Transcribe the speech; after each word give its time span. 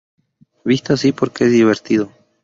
Visto 0.65 0.93
así 0.95 1.11
porque 1.11 1.43
es 1.43 1.51
divertido"". 1.51 2.09